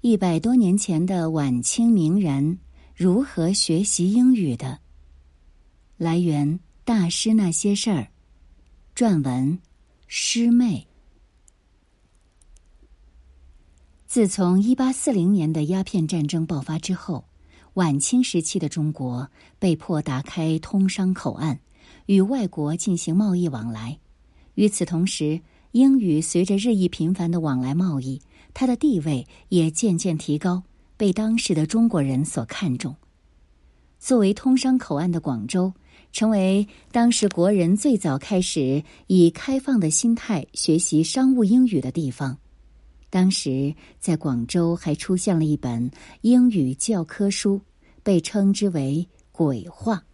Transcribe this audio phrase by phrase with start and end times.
[0.00, 2.60] 一百多年前的晚清名人
[2.94, 4.78] 如何学习英语的？
[5.96, 8.06] 来源：大师那些事儿，
[8.94, 9.58] 撰文：
[10.06, 10.86] 师妹。
[14.06, 17.24] 自从一八四零年的鸦片战争爆发之后，
[17.74, 19.28] 晚清时期的中国
[19.58, 21.58] 被迫打开通商口岸，
[22.06, 23.98] 与外国进行贸易往来。
[24.54, 25.40] 与此同时，
[25.72, 28.22] 英语随着日益频繁的往来贸易。
[28.60, 30.60] 它的地位也渐渐提高，
[30.96, 32.92] 被当时的中国人所看重。
[34.00, 35.72] 作为通商口岸的广州，
[36.10, 42.36] 成为当时国人最早开始以开放的心态学习商务英语的地方。
[43.10, 45.88] 当时在广州还出现了一本
[46.22, 47.60] 英语教科书，
[48.02, 50.04] 被称之为“鬼话”。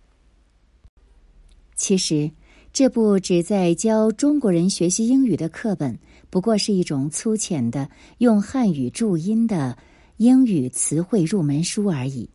[1.74, 2.30] 其实，
[2.74, 5.98] 这部旨在教中国人学习英语的课本。
[6.34, 7.88] 不过是一种粗浅的
[8.18, 9.78] 用汉语注音的
[10.16, 12.28] 英语词汇入门书而已。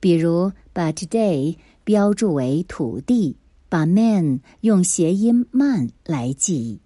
[0.00, 3.36] 比如把 today 标注为土地，
[3.68, 6.80] 把 man 用谐音 man 来记忆。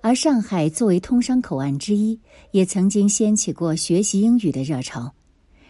[0.00, 2.20] 而上海作为通商口岸之一，
[2.52, 5.12] 也曾经掀起过学习英语的热潮。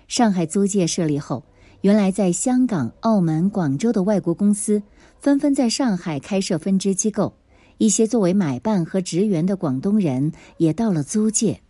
[0.08, 1.42] 上海租界设立后，
[1.81, 4.83] 原来在香港、澳门、广州的外国公司
[5.19, 7.33] 纷纷在上海开设分支机构。
[7.81, 11.62] 一些作为买办和职员的广东人也到了租界。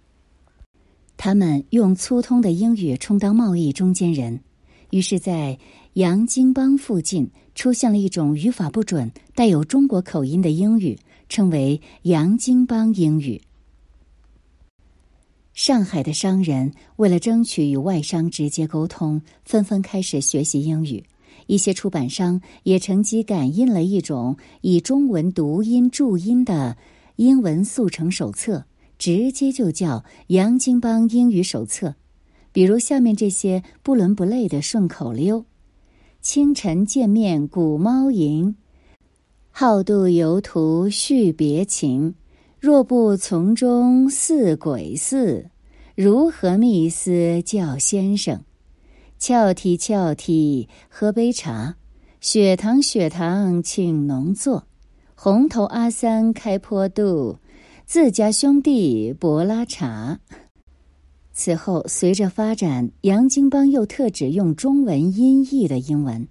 [1.16, 4.40] 他们用粗通的英语充当贸易中间人，
[4.90, 5.56] 于是，在
[5.92, 13.40] 洋泾浜附近出现了一种语法不准、带有中国口音的英语，称为洋泾浜英语。
[15.54, 21.04] 上海的商人为了争取与外商直接沟通，纷纷开始学习英语。
[21.50, 26.76] 一些出版商也乘机赶印了一种以中文读音注音的
[27.16, 28.66] 英文速成手册，
[28.98, 31.88] 直接就叫《洋泾浜英语手册》。
[32.52, 35.44] 比如下面这些不伦不类的顺口溜
[36.22, 38.54] ：“清晨见面古猫吟，
[39.50, 42.14] 好渡游途续别情。
[42.60, 45.50] 若不从中似鬼似，
[45.96, 48.40] 如何密思叫先生？”
[49.20, 51.76] 翘体翘体，喝杯茶。
[52.22, 54.66] 血糖血糖，请农坐。
[55.14, 57.36] 红头阿三开坡度，
[57.84, 60.20] 自家兄弟博拉茶。
[61.34, 66.26] 此后，随着发展，洋泾浜又特指用中文音译的英文。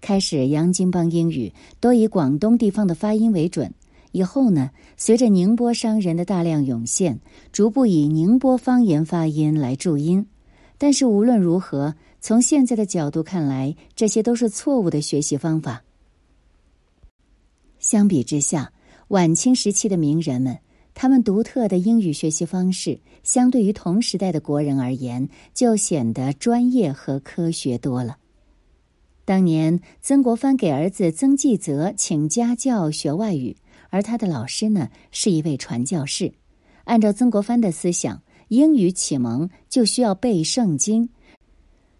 [0.00, 3.74] 开始，洋泾浜英语多以广东地方的发音为准。
[4.12, 7.18] 以后呢，随着宁波商人的大量涌现，
[7.50, 10.24] 逐步以宁波方言发音来注音。
[10.78, 11.96] 但是无论如何。
[12.22, 15.82] 从现在的角度看来，这些都是错误的学习方法。
[17.80, 18.72] 相比之下，
[19.08, 20.56] 晚清时期的名人们，
[20.94, 28.18] 他们独特的英语学习方式，相对于同时代的国人而言，就显得专业和科学多了。
[29.24, 33.56] 当年，曾国藩给儿子曾纪泽请家教学外语，
[33.90, 36.32] 而他的老师呢，是一位传教士。
[36.84, 41.08] 按照曾国藩的思想，英语启蒙就需要背圣经。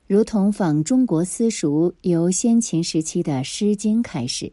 [0.06, 4.52] 如同仿中国私塾，由先秦时期的《诗经》开始。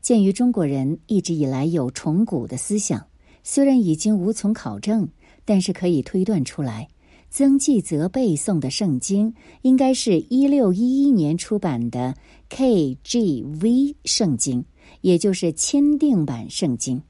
[0.00, 3.04] 鉴于中国人一直以来有崇古的思想，
[3.42, 5.08] 虽然已经无从考证，
[5.44, 6.88] 但是可以推断出来，
[7.28, 12.14] 曾纪泽背诵的圣经应该是一六一一年出版的
[12.48, 14.64] KGV 圣经，
[15.00, 17.02] 也就是钦定版圣经。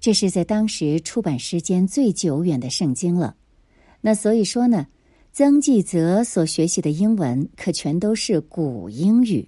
[0.00, 3.36] 这是在当时出版时间最久远的圣经了。
[4.00, 4.86] 那所以说呢？
[5.38, 9.46] 曾纪泽所学习的英文可全都是古英语。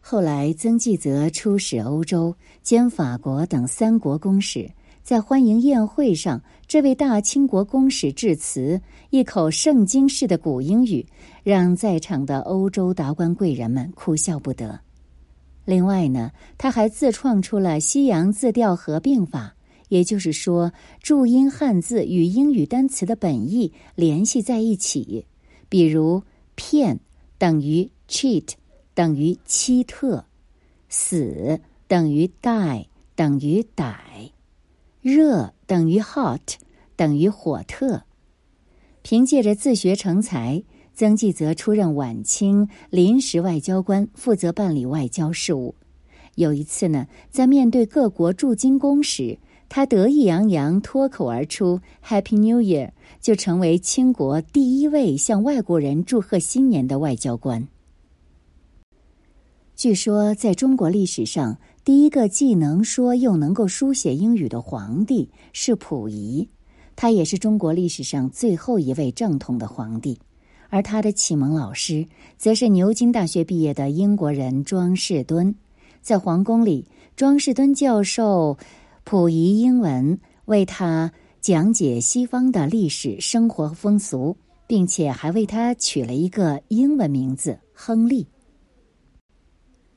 [0.00, 2.34] 后来，曾纪泽出使欧洲，
[2.64, 4.68] 兼法国等三国公使，
[5.04, 11.06] 在欢迎宴会上，这位大清国公使致辞，一口圣经式的古英语，
[11.44, 14.80] 让在场的欧洲达官贵人们哭笑不得。
[15.64, 19.54] 另外呢，他还自创出了西洋字调合并法。
[19.88, 25.26] 也就是说，注音汉字与英语单词的本意联系在一起，
[25.68, 26.22] 比如
[26.56, 27.00] “骗”
[27.38, 28.54] 等于 “cheat”，
[28.94, 30.18] 等于“欺特
[30.88, 33.94] ”；“死”等于 “die”，等于“歹
[35.02, 36.54] ”；“热”等于 “hot”，
[36.96, 38.02] 等于“火特”。
[39.02, 45.76] 凭借着自学成才，曾纪泽出任晚清临时外交官，负责办理外交事务。
[46.34, 52.90] 有一次呢，在面对各国驻京公时，他得意洋洋，脱口而出 “Happy New Year”，
[53.20, 57.66] 就成为清国第一位向外国人祝贺新年的外交官。
[59.74, 66.48] 据说，在中国历史上，第一个既能说又能够书写英语的皇帝是溥仪。
[66.94, 70.18] 他也是中国历史上最后一位正统的皇帝。
[70.70, 72.06] 而他的启蒙老师，
[72.38, 75.54] 则是牛津大学毕业的英国人庄士敦。
[76.00, 78.56] 在皇宫里，庄士敦教授
[79.08, 84.36] 溥仪英文，为他讲解西方的历史、生活风俗，
[84.66, 88.26] 并且还为他取了一个英文名字——亨利。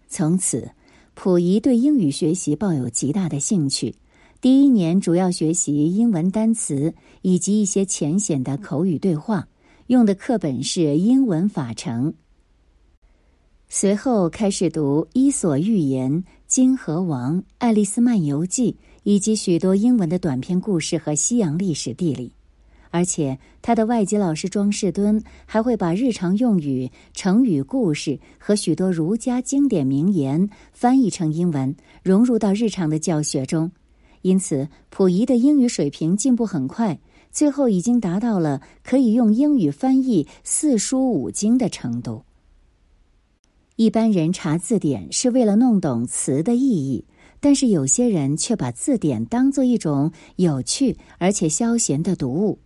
[0.08, 0.70] 从此，
[1.16, 3.96] 溥仪对英语学习抱有极大的兴趣。
[4.42, 9.48] 第一年主要学习英文单词以及一些浅显的口语对话，
[9.88, 12.14] 用的课本是英文法成。
[13.72, 16.12] 随后开始读《伊索寓言》
[16.48, 18.72] 《金河王》《爱丽丝漫游记》
[19.04, 22.32] 以及许多英文的短篇故事和西洋历史地理，
[22.92, 33.72] 而且他的外籍老师庄士敦还会把日常用语、成语故事和许多儒家经典名言翻译成英文，融入到日常的教学中。
[34.22, 37.00] 因此，溥仪的英语水平进步很快，
[37.32, 42.24] 最后已经达到了可以用英语翻译四书五经的程度。
[43.78, 47.06] 一般人查字典是为了弄懂词的意义，
[47.40, 52.60] 但是有些人却把字典当做一种有趣而且消闲的读物。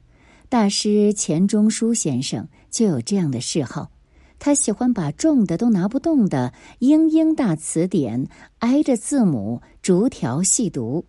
[0.49, 3.91] 大师钱钟书先生就有这样的嗜好，
[4.39, 8.27] 他喜欢把重的都拿不动的英英大词典
[8.59, 11.05] 挨着字母逐条细读。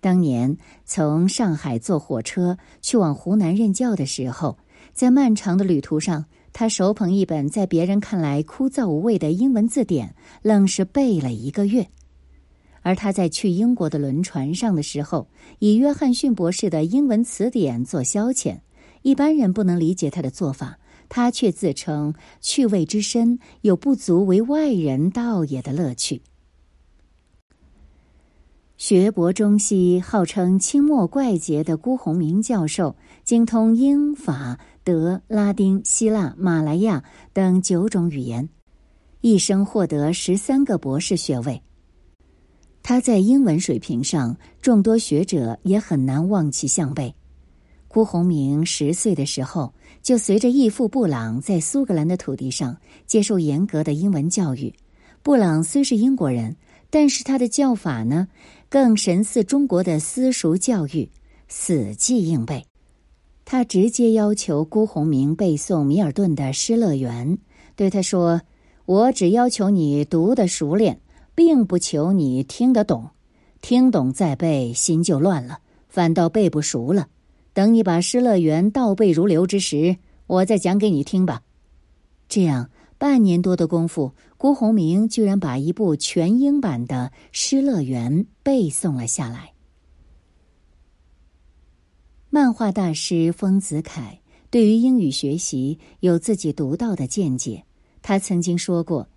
[0.00, 4.58] 当年从上海坐火车去往湖南任教的时候，
[4.92, 6.26] 在漫长的旅途上。
[6.52, 11.86] 他手捧一本在别人看来枯燥无味的英文字典，愣是背了一个月。
[12.86, 15.26] 而他在去英国的轮船上的时候，
[15.58, 18.60] 以约翰逊博士的英文词典做消遣。
[19.02, 20.78] 一般人不能理解他的做法，
[21.08, 26.22] 他却自称趣味之深，有不足为外人道也的乐趣。
[28.76, 32.94] 学博中西，号称清末怪杰的辜鸿铭教授，
[33.24, 34.60] 精通英法。
[34.84, 37.02] 德、拉丁、希腊、马来亚
[37.32, 38.48] 等九种语言，
[39.22, 41.60] 一生获得十三个博士学位。
[42.88, 47.12] 他在英文水平上，众多学者也很难望其项背。
[47.88, 54.72] 辜鸿铭十岁的时候，就随着义父布朗在苏格兰的土地上接受严格的英文教育。
[55.24, 56.54] 布朗虽是英国人，
[56.88, 58.28] 但是他的教法呢，
[58.68, 61.10] 更神似中国的私塾教育，
[61.48, 62.66] 死记硬背。
[63.44, 67.36] 他直接要求辜鸿铭背诵米尔顿的《失乐园》，
[67.74, 68.42] 对他说
[68.86, 71.00] ：“我只要求你读得熟练，
[71.36, 73.10] 并不求你听得懂。
[73.62, 77.08] 听懂再背，心就乱了，反倒背不熟了。
[77.52, 79.96] 等你把《失乐园》倒背如流之时，
[80.26, 81.42] 我再讲给你听吧。”
[82.28, 89.52] 这样半年多的功夫，辜鸿铭居然把一部全英版的《失乐园》背诵了下来。
[92.30, 97.64] 漫画大师丰子恺对于英语学习有自己独到的见解。
[98.02, 99.08] 他曾经说过：“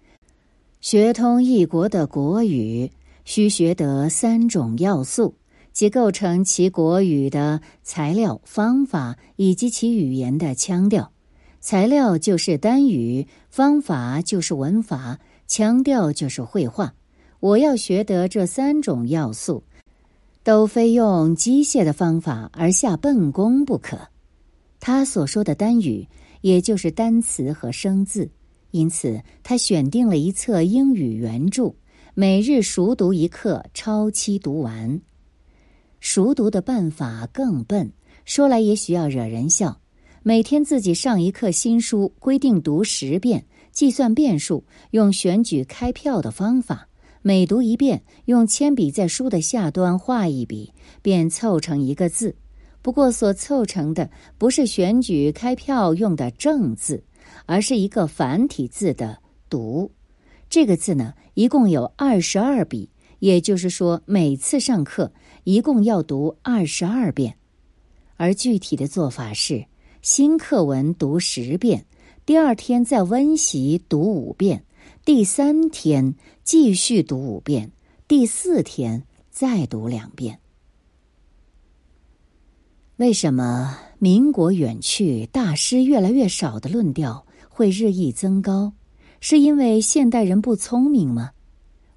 [0.81, 2.89] 学通一国的国语，
[3.25, 5.35] 需学得三种要素，
[5.73, 11.11] 即构成其国语的材料、方法以及其语言的腔调。
[11.59, 16.93] 材料就是单语，方法就是文法，腔调就是绘画。
[17.41, 19.63] 我要学得这三种要素。”
[20.41, 23.99] 都非用机械的方法而下笨功不可。
[24.79, 26.07] 他所说的单语，
[26.39, 28.31] 也就是单词和生字。
[28.71, 31.73] 因此，他选定了一册英语原著，
[32.13, 35.01] 每日熟读一课，超期读完。
[35.99, 37.91] 熟读的办法更笨，
[38.25, 39.81] 说来也许要惹人笑。
[40.21, 46.87] 每天自己上一课新书，规定读十遍，计算遍数，用选举开票的方法。
[47.21, 50.71] 每读一遍，用铅笔在书的下端画一笔，
[51.01, 52.35] 便凑成一个字。
[52.81, 57.03] 不过，所凑成的不是选举开票用的正字，
[57.49, 59.17] 而是一个繁体字的
[59.49, 59.89] “读”。
[60.51, 65.11] 这个字呢，一共有二十二笔，也就是说，每次上课
[65.45, 67.35] 一共要读二十二遍。
[68.17, 69.65] 而具体的做法是：
[70.03, 71.87] 新课文读十遍，
[72.23, 74.63] 第二天再温习读五遍。
[75.03, 76.13] 第三天
[76.43, 77.71] 继续读五遍，
[78.07, 80.39] 第四天再读两遍。
[82.97, 87.25] 为什么民国远去，大师越来越少的论调
[87.59, 88.71] 会日益增高？
[89.19, 91.31] 是因为现代人不聪明吗？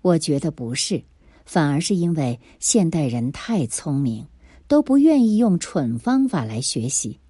[0.00, 1.04] 我觉得不是，
[1.44, 4.26] 反而是因为现代人太聪明，
[4.66, 7.20] 都不愿意用蠢方法来学习。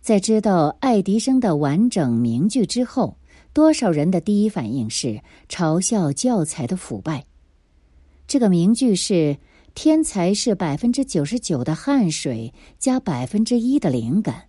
[0.00, 3.18] 在知道爱迪生的完整名句之后。
[3.52, 7.26] 多少人的第一反应是嘲笑教材的腐败？
[8.26, 9.36] 这个名句是
[9.74, 14.46] 天才是百分之九十九的汗水加百分之一的灵感，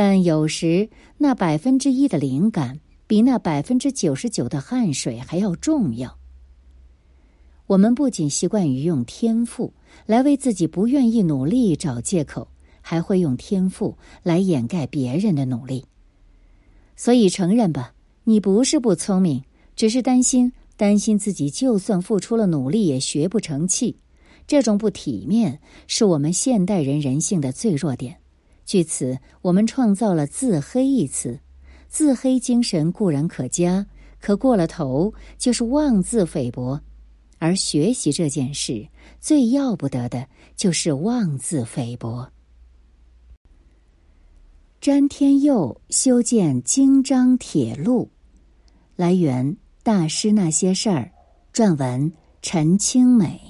[0.00, 2.78] 但有时那百分之一的灵感
[3.08, 6.20] 比那百分之九十九的汗水还要重要。
[7.66, 9.74] 我们不仅习惯于用天赋
[10.06, 12.46] 来为自己不愿意努力找借口，
[12.80, 15.84] 还会用天赋来掩盖别人的努力。
[16.94, 19.42] 所以承认吧，你不是不聪明，
[19.74, 23.96] 只是担心担心自己就算付出了努力也学不成器。
[24.46, 28.18] 这种不体面是我们现代人人性的最弱点。
[28.68, 31.40] 据此，我们创造了“自黑”一词。
[31.88, 33.86] 自黑精神固然可嘉，
[34.20, 36.78] 可过了头就是妄自菲薄。
[37.38, 38.86] 而学习这件事，
[39.20, 42.30] 最要不得的就是妄自菲薄。
[44.82, 48.10] 詹天佑修建京张铁路，
[48.96, 49.46] 来源
[49.82, 51.10] 《大师那些事儿》，
[51.58, 53.40] 撰文陈清美。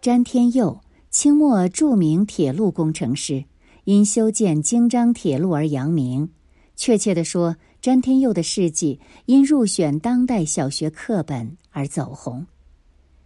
[0.00, 0.80] 詹天佑，
[1.14, 3.44] 清末著名铁路工程师，
[3.84, 6.28] 因修建京张铁路而扬名。
[6.74, 12.44] 确切的说，詹天佑的事迹因入选当代小学课本而走红。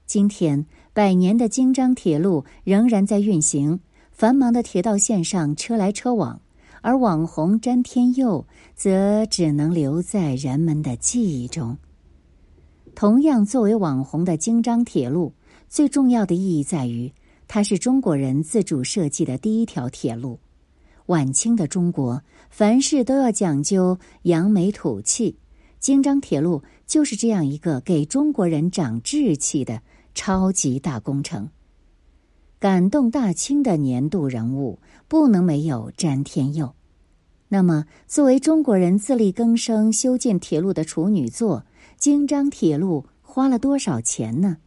[0.05, 3.81] 今天，百年的京张铁路仍然在运行。
[4.13, 6.43] 繁忙的铁道线上车来车往，
[6.83, 11.79] 而网红詹天佑则只能留在人们的记忆中。
[12.95, 15.33] 同样，作为网红的京张铁路，
[15.71, 17.11] 最重要的意义在于，
[17.49, 20.39] 它是中国人自主设计的第一条铁路。
[21.07, 25.39] 晚清的中国，凡事都要讲究扬眉吐气，
[25.81, 29.81] 京张铁路就是这样一个给中国人长志气的
[30.15, 31.49] 超级大工程。
[32.59, 36.75] 感动大清的年度人物不能没有詹天佑。
[37.49, 41.65] 那么，作为中国人自力更生修建铁路的处女作，
[41.97, 44.59] 京张铁路花了多少钱呢？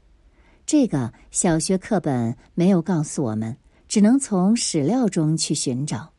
[0.72, 3.58] 这个小学课本没有告诉我们，
[3.90, 6.14] 只能从史料中去寻找。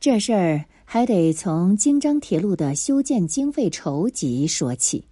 [0.00, 5.04] 这事儿还得从京张铁路的修建经费筹集说起。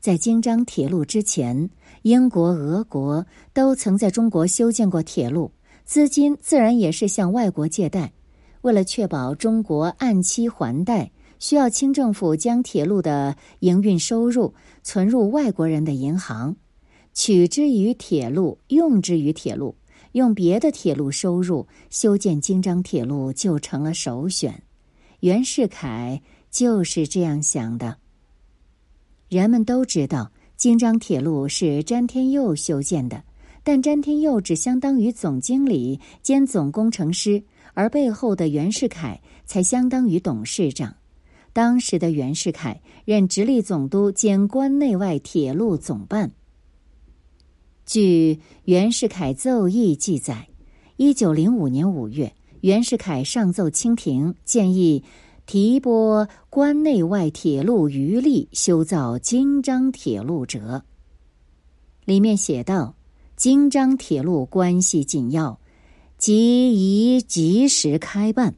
[0.00, 1.68] 在京张铁路之前，
[2.00, 5.52] 英国、俄国都曾在中国修建过铁路，
[5.84, 8.10] 资金自然也是向外国借贷。
[8.62, 16.56] 为了确保中国按期还贷，需要清政府将铁路的营运收入存入外国人的银行，
[17.14, 19.76] 取之于铁路，用之于铁路，
[20.12, 24.62] 用别的铁路收入修建京张铁路就成了首选。
[25.20, 27.96] 袁世凯就是这样想的。
[29.28, 33.22] 人们都知道京张铁路是詹天佑修建的，
[33.62, 37.42] 但詹天佑只相当于总经理兼总工程师，
[37.74, 40.96] 而背后的袁世凯才相当于董事长。
[41.58, 46.30] 当时的袁世凯任直隶总督兼关内外铁路总办。
[47.84, 50.50] 据袁世凯奏议记载，
[50.98, 55.02] 一九零五年五月，袁世凯上奏清廷，建议。
[55.46, 60.84] 提拨关内外铁路余力修造京张铁路者，
[62.04, 62.94] 里面写道
[63.34, 65.58] ：“京张铁路关系紧要，
[66.18, 68.54] 即宜及时开办。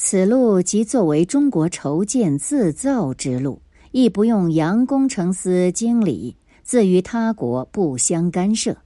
[0.00, 8.76] 此路即作为中国筹建自造之路，亦不用洋工程司经理，自与他国不相干涉。”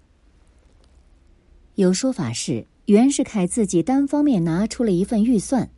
[1.77, 2.67] 有说法是。
[2.87, 5.71] 袁世凯自己单方面拿出了一份预算，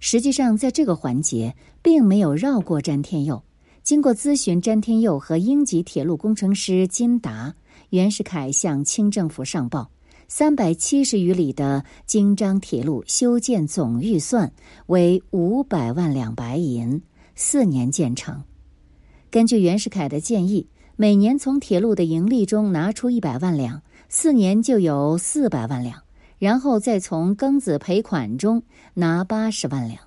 [0.00, 3.40] 实际上在这个环节并没有绕过詹天佑。
[3.84, 7.54] 经过咨询詹天佑和英籍铁路工程师金达，
[7.90, 9.88] 袁世凯向清政府上报
[10.30, 14.52] 三百七十余里的京张铁路修建总预算
[14.86, 17.00] 为五百万两白银，
[17.34, 18.44] 四年建成。
[19.30, 23.80] 根据袁世凯的建议，每年从铁路的盈利中拿出一百万两，
[24.10, 26.02] 四年就有四百万两。
[26.38, 28.62] 然后再从庚子赔款中
[28.94, 29.98] 拿八十万两。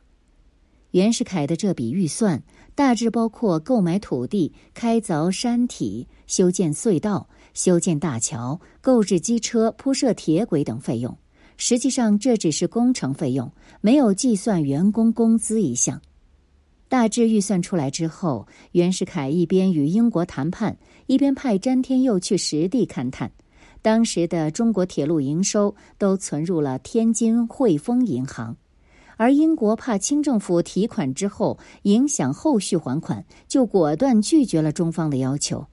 [0.91, 2.43] 袁世凯的这笔预算
[2.75, 11.17] 大致包括购买土地、开凿山体、修建隧道、修建大桥、购置机车、铺设铁轨等费用。
[11.57, 16.01] 实际上，这只是工程费用，没有计算员工工资一项。
[16.89, 23.31] 大致预算出来之后，袁世凯一边与英国谈判，一边派詹天佑去实地勘探。
[23.81, 28.57] 当时的中国铁路营收都存入了天津汇丰银行，
[29.17, 35.65] 而英国怕清政府提款之后影响后续还款，就果断拒绝了中方的要求。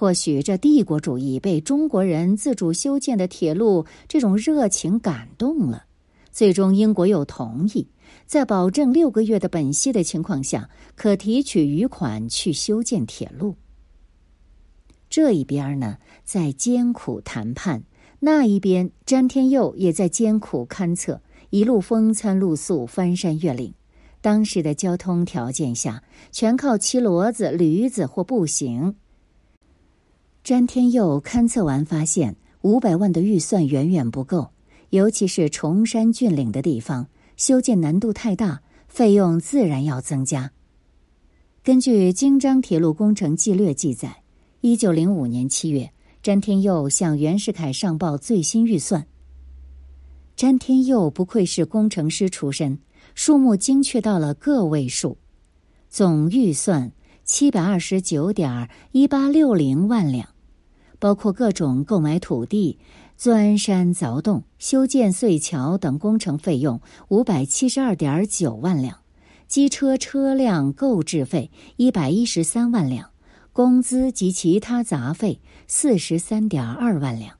[0.00, 5.84] 或许这帝国主义被中国人自主修建的铁路这种热情感动了，
[6.32, 7.86] 最终英国又同意
[8.24, 13.56] 在保证六个月的本息的情况下，可提取余款去修建铁路。
[15.10, 17.82] 这一边呢在艰苦谈判，
[18.20, 23.74] 那一边詹天佑也在艰苦勘测，一路风餐露宿，翻山越岭。
[24.22, 26.02] 当时的交通条件下，
[26.32, 28.94] 全靠骑骡子、驴子或步行。
[30.50, 34.50] 詹天佑勘测完发现，五百万的预算远远不够，
[34.88, 40.50] 尤其是崇山峻岭的地方，修建难度太大，费用自然要增加。
[41.62, 44.24] 根据《京张铁路工程纪略》记载，
[44.60, 49.06] 一九零五年七月，詹天佑向袁世凯上报最新预算。
[50.34, 52.76] 詹天佑不愧是工程师出身。
[53.14, 55.16] 数目精确到了个位数，
[55.88, 56.90] 总预算
[57.24, 60.28] 七百二十九点一八六零万两，
[61.00, 62.78] 包括各种购买土地、
[63.16, 69.00] 钻山凿洞、修建隧桥等工程费用五百七十二点九万两，
[69.48, 73.10] 机车车辆购置费一百一十三万两，
[73.52, 77.36] 工资及其他杂费四十三点二万两。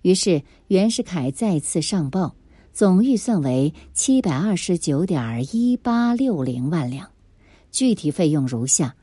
[0.00, 2.34] 于是袁世凯再次上报。
[2.70, 7.10] 总预算为七百二十九点一八六零万两，
[7.72, 8.94] 具体费用如下：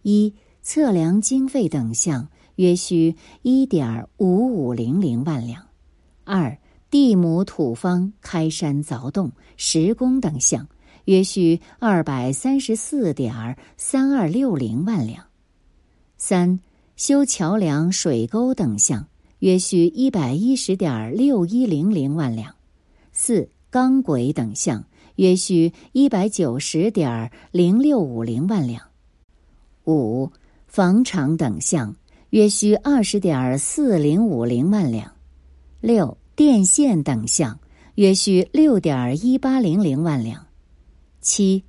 [0.00, 0.32] 一、
[0.62, 5.62] 测量经费等项约需一点五五零零万两；
[6.24, 6.58] 二、
[6.90, 10.68] 地亩土方、开山凿洞、施工等项。
[11.06, 15.24] 约需二百三十四点三二六零万两；
[16.16, 16.60] 三、
[16.96, 19.06] 修桥梁、水沟等项。
[19.40, 22.54] 约需一百一十点六一零零万两。
[23.12, 24.84] 四钢轨等项。
[25.16, 28.82] 约需一百九十点零六五零万两，
[29.84, 30.32] 五
[30.66, 31.94] 房厂等项。
[32.34, 35.12] 约需二十点四零五零万两，
[35.80, 37.60] 六电线等项
[37.94, 40.44] 约需六点一八零零万两，
[41.20, 41.62] 七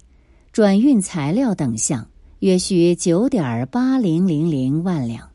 [0.52, 5.30] 转运材料等项约需九点八零零零万两，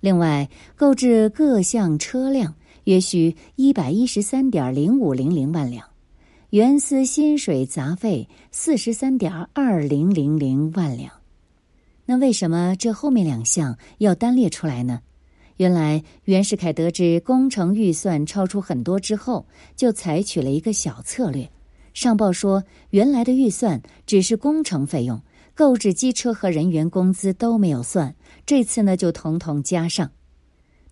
[0.00, 2.54] 另外购置各项车辆。
[2.84, 5.86] 约需一百一十三点零五零零万两，
[6.48, 11.21] 原司薪水杂费四十三点二零零零万两。
[12.04, 15.00] 那为什么这后面两项要单列出来呢？
[15.58, 21.48] 原来袁世凯得知工程预算超出很多之后，就采取了一个小策略，
[21.94, 25.22] 上报说原来的预算只是工程费用，
[25.54, 30.10] 购置机车和人员工资都没有算，这次呢就统统加上。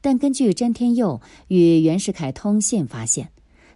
[0.01, 3.31] 但根据詹天佑与袁世凯通信发现，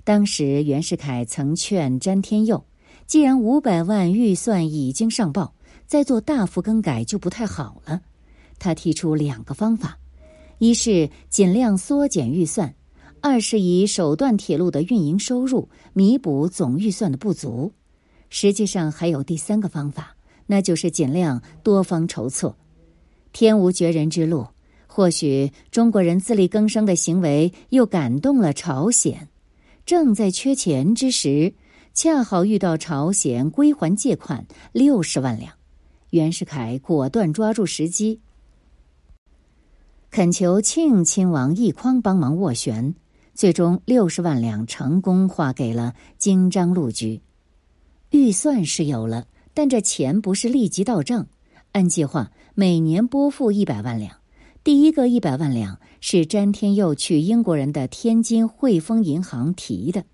[0.05, 2.65] 当时袁世凯曾劝詹天佑，
[3.07, 5.55] 既然五百万预算已经上报，
[5.95, 8.01] 再做大幅更改就不太好了。
[8.59, 9.97] 他提出两个方法：
[10.59, 12.71] 一是尽量缩减预算；
[13.21, 17.73] 二是以首段铁路的运营收入弥补总预算的不足。
[18.29, 22.57] 实际上还有第三个方法，那就是尽量多方筹措。
[23.33, 24.49] 天无绝人之路。
[24.89, 29.29] 或许中国人自力更生的行为又感动了朝鲜，
[29.87, 31.55] 正在缺钱之时，
[31.93, 35.53] 恰好遇到朝鲜归还借款六十万两，
[36.15, 38.21] 袁世凯果断抓住时机，
[40.13, 42.95] 恳求庆亲王奕匡帮忙斡旋，
[43.35, 47.21] 最终六十万两成功划给了京张路局。
[48.11, 51.27] 预算是有了，但这钱不是立即到账，
[51.73, 54.19] 按计划每年拨付一百万两。
[54.63, 60.05] 第一个一百万两是詹天佑去英国人的天津汇丰银行提的。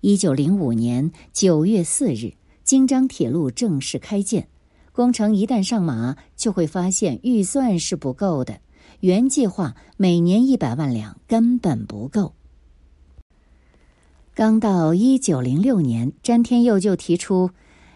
[0.00, 4.46] 一九零五年九月四日，京张铁路正式开建，
[5.00, 8.60] 工程一旦上马，就会发现预算是不够的，
[9.00, 12.34] 原计划每年一百万两根本不够。
[14.34, 17.48] 刚到一九零六年，詹天佑就提出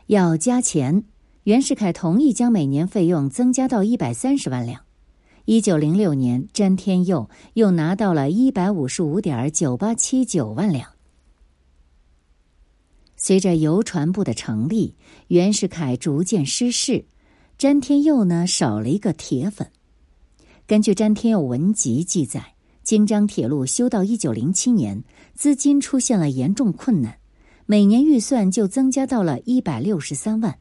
[0.07, 1.05] 要加钱，
[1.43, 4.81] 袁世凯同意将每年费用增加到一百三十万两。
[5.45, 10.94] 一九零六年，詹天佑又拿到了一百五十五点九八七九万两。
[13.27, 14.97] 随着邮传部的成立，
[15.29, 17.07] 袁世凯逐渐失势，
[17.57, 19.67] 詹天佑呢少了一个铁粉。
[20.67, 27.17] 根据詹天佑文集记载，京张铁路修到一九零七年，资金出现了严重困难，
[27.65, 30.59] 每年预算就增加到了一百六十三万。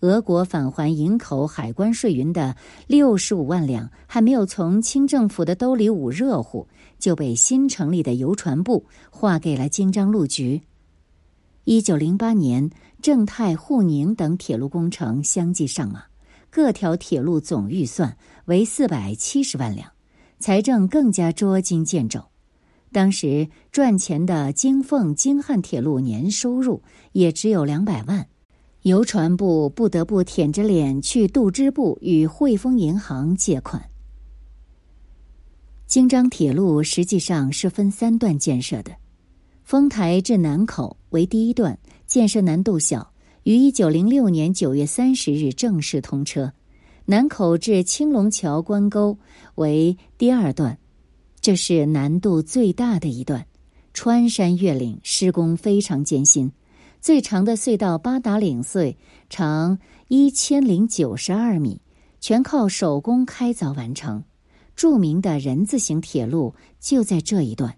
[0.00, 2.54] 俄国返还营口海关税银的
[2.86, 10.60] 六十五万两还没有从清政府的兜里捂热乎，就被新成立的邮传部划给了京张路局。
[11.64, 12.70] 一九零八年，
[13.00, 16.02] 正太、沪宁等铁路工程相继上马，
[16.50, 19.88] 各条铁路总预算为四百七十万两，
[20.40, 22.20] 财政更加捉襟见肘。
[22.90, 28.26] 当时赚钱的京奉、京汉铁路年收入也只有两百万。
[28.82, 33.88] 邮传部不得不舔着脸去度支部与汇丰银行借款。
[35.86, 38.90] 京张铁路实际上是分三段建设的，
[39.64, 43.12] 丰台至南口为第一段，建设难度小，
[43.44, 46.52] 于一九零六年九月三十日正式通车；
[47.06, 49.18] 南口至青龙桥关沟
[49.54, 50.78] 为第二段，
[51.40, 53.46] 这是难度最大的一段，
[53.94, 56.52] 穿山越岭，施工非常艰辛。
[57.00, 58.94] 最长的隧道八达岭隧
[59.28, 61.80] 长一千零九十二米，
[62.20, 64.22] 全靠手工开凿完成。
[64.76, 67.76] 著名的人字形铁路就在这一段。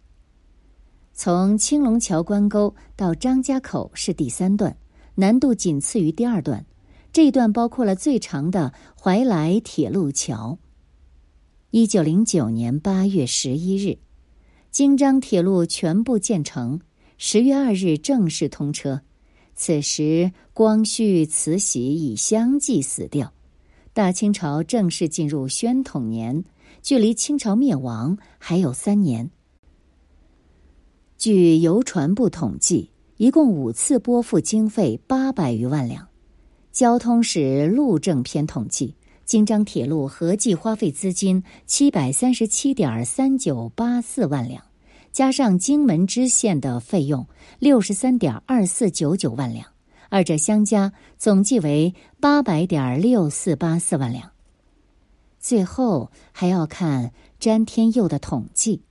[1.16, 4.76] 从青龙桥关沟到张家口是第三段，
[5.14, 6.66] 难度仅次于第二段。
[7.12, 10.58] 这一段包括了最长的怀来铁路桥。
[11.70, 13.96] 一九零九年八月十一日，
[14.72, 16.80] 京张铁路全部建成，
[17.16, 19.00] 十月二日正式通车。
[19.54, 23.32] 此时，光绪、慈禧已相继死掉，
[23.92, 26.42] 大清朝正式进入宣统年，
[26.82, 29.30] 距离清朝灭亡还有三年。
[31.16, 36.06] 据邮传部统计，一共五次拨付经费八百余万两。
[36.72, 44.62] 交通史路政篇统计，京张铁路合计花费资金七百三十七点三九八四万两。
[45.12, 47.24] 加上荆门支线的费用
[47.60, 49.64] 六十三点二四九九万两，
[50.08, 54.32] 二者相加总计为八百点六四八四万两。
[55.38, 58.82] 最后还要看詹天佑的统计：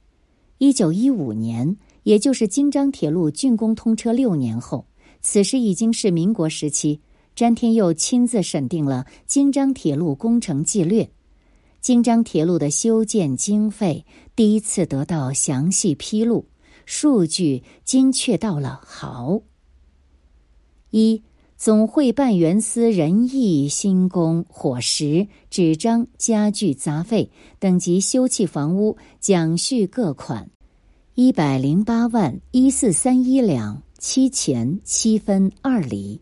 [0.60, 4.86] 一九一五年，也就是京张铁路竣工通车六年后，
[5.22, 7.00] 此时已经是民国时期，
[7.36, 11.10] 詹天佑亲自审定了京张铁路工程纪略。
[11.82, 16.46] 京张铁路的修建经费第一次得到详细披露，
[16.86, 19.42] 数据精确到了毫。
[20.92, 21.24] 一
[21.58, 30.50] 总会办园司仁义新工伙食纸张家具杂费等及修葺房屋奖序各款
[31.16, 36.20] 一百零八万一四三一两七钱七分二厘。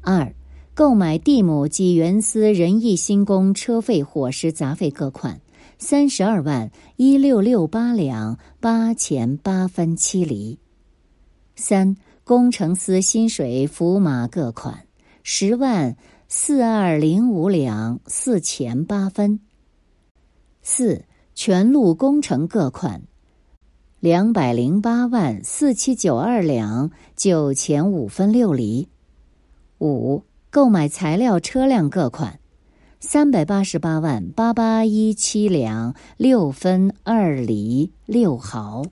[0.00, 0.34] 二
[0.74, 5.40] 购买地亩及原司仁义新工车费、伙食杂费各款
[5.78, 10.58] 三十二万一六六八两八钱八分七厘。
[11.54, 14.84] 三工程司薪水、福马各款
[15.22, 19.38] 十万四二零五两四钱八分。
[20.60, 21.04] 四
[21.36, 23.02] 全路工程各款
[24.02, 28.88] 两百零八万四七九二两九钱五分六厘。
[29.78, 30.24] 五。
[30.50, 32.40] 购买材料、车辆各款，
[32.98, 38.82] 三百八十八万八八一七两六分二厘六毫。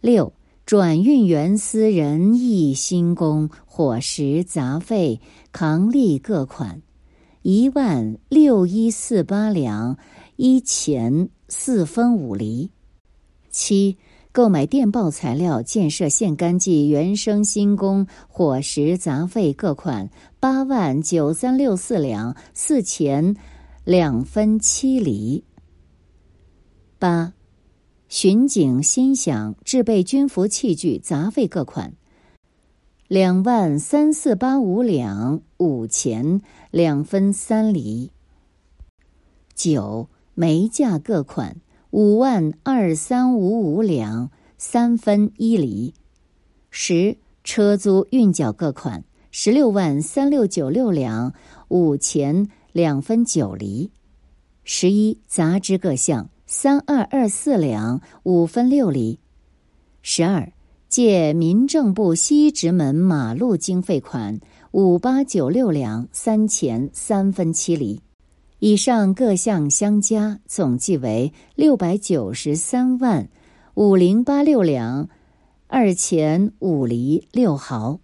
[0.00, 0.32] 六
[0.66, 5.20] 转运员私人义薪工伙食杂费
[5.52, 6.82] 扛力各款，
[7.42, 9.96] 一万六一四八两
[10.34, 12.72] 一钱四分五厘。
[13.58, 13.98] 七。
[14.30, 23.34] 购买电报材料、建设线杆计、原生新工伙食杂费各款八万九三六四两四钱
[23.84, 25.42] 两分七厘。
[27.00, 27.32] 八，
[28.08, 31.94] 巡警新饷制备军服器具杂费各款
[33.08, 38.12] 两万三四八五两五钱两分三厘。
[39.54, 41.56] 九，煤价各款。
[41.90, 45.94] 五万二三五五两三分一厘，
[46.70, 51.32] 十车租运缴各款十六万三六九六两
[51.68, 53.90] 五钱两分九厘，
[54.64, 59.18] 十一杂支各项三二二四两五分六厘，
[60.02, 60.52] 十二
[60.90, 64.38] 借民政部西直门马路经费款
[64.72, 68.02] 五八九六两三钱三分七厘。
[68.60, 73.28] 以上各项相加，总计为六百九十三万
[73.74, 75.08] 五零八六两
[75.68, 78.00] 二钱五厘六毫。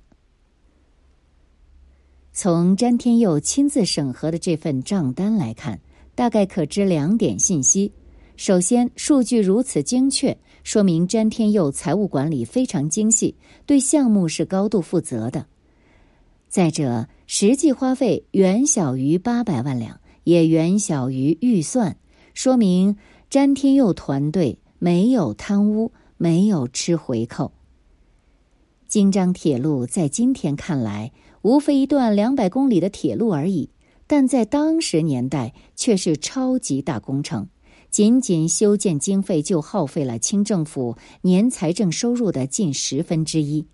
[2.33, 5.81] 从詹天佑亲自审核的这份账单来看，
[6.14, 7.90] 大概可知两点信息：
[8.37, 13.35] 首先，数据如此精确，说明詹天佑财务管理非常精细，
[13.67, 15.47] 对项目是高度负责的；
[16.49, 19.99] 再者，实际花费远小于八百万两。
[20.24, 21.96] 也远小于预算，
[22.34, 22.96] 说明
[23.30, 27.52] 詹天佑团队没有贪污，没有吃回扣。
[28.88, 33.70] 京张铁路在今天看来，无非一段两百公里的铁路而已，
[34.06, 37.48] 但在当时年代却是超级大工程。
[37.90, 43.66] 仅仅修建经费就耗费了清政府年财政收入的近十分之一，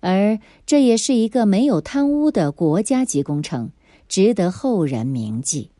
[0.00, 3.70] 而这也是一个没有贪污的国家级工程，
[4.08, 5.70] 值得后人铭记。